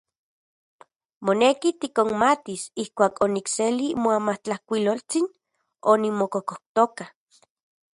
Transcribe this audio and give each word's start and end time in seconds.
Moneki 1.25 1.69
tikonmatis 1.79 2.61
ijkuak 2.83 3.13
onikseli 3.25 3.87
moamatlajkuiloltsin 4.03 5.25
onimokokojtoka. 5.91 7.03